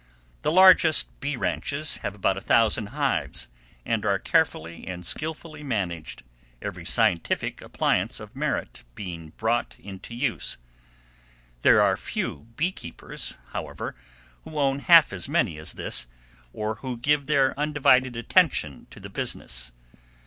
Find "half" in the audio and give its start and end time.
14.79-15.13